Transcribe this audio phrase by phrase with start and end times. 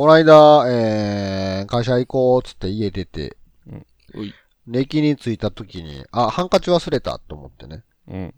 [0.00, 3.36] この間、えー、会社行こうっつって家出て、
[4.14, 4.32] うい。
[4.66, 7.84] で駅に着いた時に、あ、ハンカチ忘れたと思ってね。
[8.08, 8.34] うん。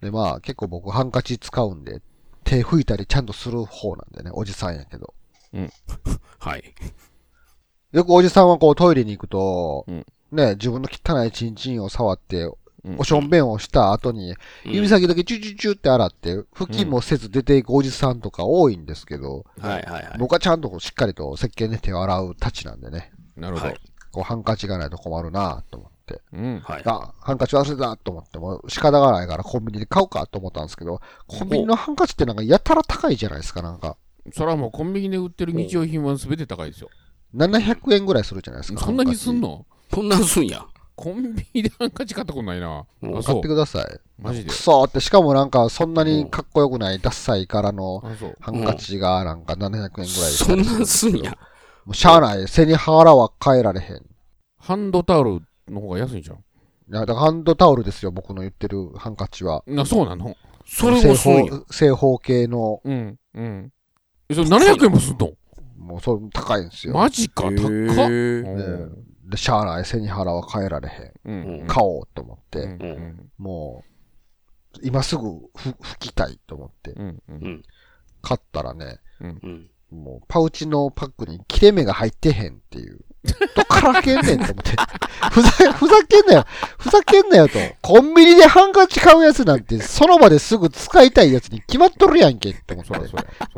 [0.00, 2.00] で、まあ、結構僕ハンカチ使うんで、
[2.44, 5.12] 手拭いたりちゃんとする方なんでね、おじさんやけど。
[6.38, 6.74] はい。
[7.92, 12.54] よくおじさんはこうトイレに行くと、うんね、自分の汚いチンチンを触って、うん
[12.98, 14.36] おしょんべんをした後に、うん
[14.72, 20.16] 指先だけチュチュチュって洗って、拭きもせず出ていくおじさんとか多いんですけど、はいはいはい。
[20.18, 23.66] 僕はちゃんとしっかりと石鹸で手を洗うたちなんでね、なるほど。
[23.68, 23.80] はい
[24.12, 26.22] こうハンカチがないと困るなと思って。
[26.32, 26.60] うん。
[26.60, 26.82] はい。
[26.86, 33.98] あ、ハンカチ忘れたと思って、もう仕方がないからコンビニで買うかと思ったんですけど、コンビニのハンカチってなんかやたら高いじゃないですか、なんか。
[34.32, 36.88] それはもうコンビニで売ってる日用品は全て高いですよ。
[37.34, 38.86] 700円ぐらいするじゃないですか。
[38.86, 39.66] そんなにすんのの？
[39.92, 40.64] こんなんすんや。
[40.96, 42.86] コンビニでハンカチ買ったことないな。
[43.22, 43.48] 買って。
[43.48, 44.00] ください。
[44.18, 44.48] マジで？
[44.48, 44.54] く。
[44.54, 48.02] そーって、しかもなんかそんなにかっこよくないダッサいからの。
[48.40, 51.32] ハンカチがなんか700円ぐらいそんなんすんや。
[51.84, 52.48] もうしゃあない。
[52.48, 53.96] 背に腹は変えられへん。
[53.98, 54.00] い
[54.58, 56.38] ハンドタオルの方が安いじゃん。
[56.90, 59.62] や、だからハンドタオルですよ、僕の言ってるハンカチは。
[59.66, 60.34] な、そうなの？
[60.64, 61.62] それもすんや。
[61.70, 63.18] 正方形の、うん。
[63.34, 63.72] うん。
[64.28, 65.32] え、それ700円もすんの？
[65.78, 66.94] もうそれ高いんですよ。
[66.94, 67.52] マジか、高っ。
[67.52, 69.84] へーうんで、しゃあない。
[69.84, 71.12] 背に腹は変えられへん。
[71.24, 71.60] うん。
[71.60, 73.84] うん買おうと思って、うんうんも
[74.74, 75.22] う、今すぐ
[75.56, 77.62] ふ拭きたいと思って、うんううんん。
[78.22, 79.70] 買ったらね、うん。
[79.90, 83.00] もうパウチのパックに切れ目が入ってへんっていう。
[83.54, 84.70] どっからけんねんと思って。
[85.30, 86.44] ふざ、ふざけんなよ。
[86.78, 87.58] ふざけんなよと。
[87.82, 92.92] コンビニでハンカチ買うやつなんて、その場ですぐ使いたいやつに決まっとるやんけって思って。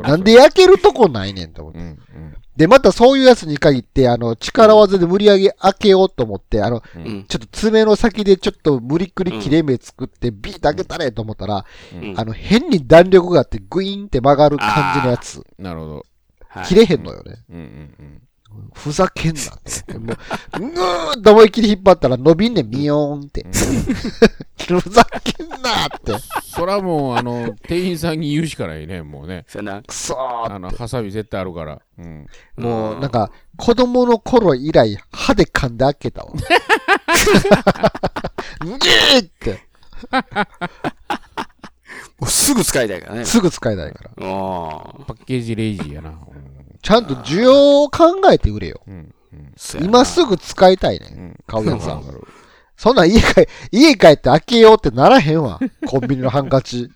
[0.01, 1.79] なんで焼けるとこないねんと思って。
[1.79, 7.25] うんうんで、またそういうやつに限って、あの、力技で無理やり開けようと思って、あの、ううんん。
[7.25, 15.41] ちょっと爪の先でちょっと無理くり切れ目作ってビーッと開けたれと思ったら、うんあの、変に弾力があってグイーンって曲がる感じのやつ。
[15.57, 16.05] なるほど。
[16.49, 17.35] はい切れへんのよね。
[17.49, 18.21] うんうん
[18.73, 19.45] ふざけんなっ
[19.85, 19.97] て。
[19.97, 20.17] もう、
[20.59, 23.45] ぐーっと思いっきり引っ張ったら伸びんねん、ミヨーンって。
[24.57, 26.13] ふざけんなって。
[26.43, 29.45] そらもう、あの、店員さんに言うしかないね、もうね。
[29.47, 29.81] そやな。
[29.81, 31.81] くそーあの、ハサミ絶対あるから。
[31.97, 32.27] うん。
[32.57, 36.31] もう、なんか、子供の頃以来、歯で噛んで開けたわ。
[38.61, 38.77] ぐー
[39.19, 39.67] って。
[42.19, 43.25] もうすぐ使いたいからね。
[43.25, 44.11] すぐ使えないから。
[44.15, 44.23] パ
[45.13, 46.13] ッケージレイジーやな。
[46.81, 48.81] ちゃんと需要を考えて売れよ。
[48.87, 49.13] うん。
[49.33, 49.53] うん。
[49.55, 51.07] そやな今すぐ使いたいね。
[51.11, 51.35] うんん。
[51.45, 52.01] 買うやつは
[52.77, 55.59] そんなん家帰、家帰って開けようってならへんわ。
[55.85, 56.89] コンビニのハンカチ。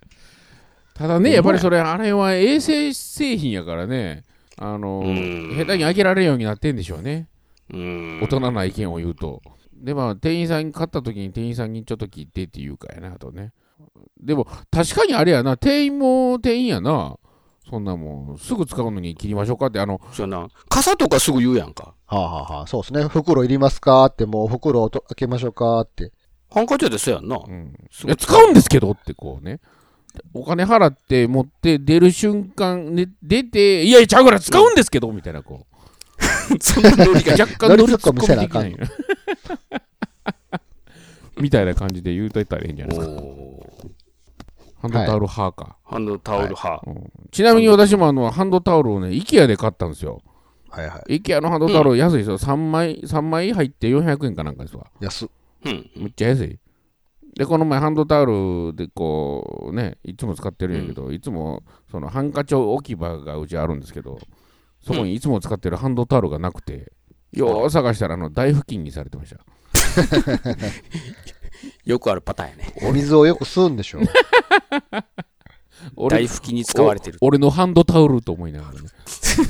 [0.94, 4.24] ただね、やっぱりそれ、あれは衛生製品やからね。
[4.58, 7.28] あの、うん下手に開けられるようになってんでしょうね。
[7.74, 8.20] うん。
[8.22, 9.42] 大人な意見を言うと。
[9.76, 13.52] で、まあ、店員さんに買った時に店員さんにちょっと聞いてって言うかやな、とね。
[14.22, 17.18] でも、確かにあれやな、店員も店員やな。
[17.70, 20.48] そんなもん、すぐ使うのに切りましょうかって、あの、そやな。
[20.70, 21.94] 傘とかすぐ言うやんか。
[22.06, 23.04] はあ、はあはあ、そうですね。
[23.04, 26.12] 袋いりますかって、もう袋をと開けましょうかって。
[26.52, 27.38] ハンカチやでそうやんな。
[27.38, 29.60] うん、使うんですけどってこうね。
[30.34, 35.66] お金払って持って出る瞬間、ね、出て、いやいや、ちゃうから使うんですけど、みたいな、こ
[36.60, 37.24] そんなノリう。
[37.24, 37.32] が。
[37.34, 38.76] 若干乗り乗りツせなあかん。
[41.40, 43.22] みたいな感じで言うといたらいいんじゃないですか。
[44.82, 45.78] ハンドタオル派か。
[45.84, 46.82] ハンドタオル派。
[46.86, 50.22] うんちなみに私もあの、ハンドタオルをね、IKEA で買ったんですよ。
[50.70, 51.20] はいはい。
[51.20, 52.38] IKEA のハンドタオル安いですよ。
[52.38, 54.86] 3枚、三枚入って400円かなんかですわ。
[55.02, 55.30] 安っ。
[55.66, 55.90] うん。
[55.96, 56.60] めっちゃ安い。
[57.36, 58.26] で、この前ハンドタオ
[58.68, 64.20] ルでこうね、いつも使ってるんやけど、いつもそのハンカチ置き場がうちあるんですけど、
[64.86, 66.92] そこにいつも使ってるハンドタオルがなくて、
[67.32, 69.40] よう探したらあの大拭きにされてました。
[71.86, 72.74] よくあるパターンやね。
[72.84, 74.00] お水をよく吸うんでしょ。
[74.00, 74.08] 俺
[76.10, 77.18] 大拭きに使われてる。
[77.22, 78.90] お俺のハンドタオルと思いながらね。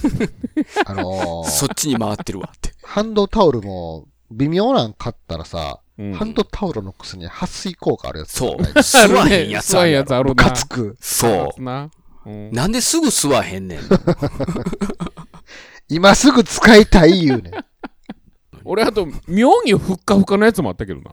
[0.86, 2.72] あのーそっちに回ってるわって。
[2.84, 8.32] ハンドタオルも微妙なん買ったらさ、うんハンドタオルのくせに撥水効果あるやつ。
[8.32, 8.58] そう。
[8.62, 10.30] 吸わへんやつ吸わへんやつあるな。
[10.30, 10.98] ムカつく。
[11.00, 11.90] そな。
[12.26, 12.52] うんう。
[12.52, 13.80] なんですぐ吸わへんねん。
[15.90, 17.54] 今すぐ使いたい言うねん。
[18.66, 21.12] 俺あと妙にふっかふかのやつもあったけどな。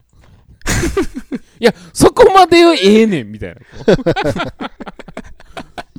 [1.59, 3.61] いや、そこまでええねんみたいな。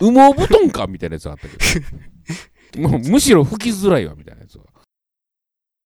[0.01, 2.87] 羽毛布団かみたいなやつあったけど。
[2.89, 4.63] もうむしろ拭きづらいわみたいなやつは。